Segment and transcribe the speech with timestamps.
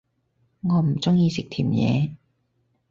[0.61, 2.15] 我唔鍾意食甜野